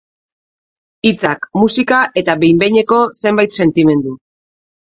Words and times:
Hitzak, 1.07 1.45
musika 1.65 2.01
eta 2.23 2.37
behin-behineko 2.45 2.99
zenbait 3.21 3.57
sentimendu. 3.61 4.19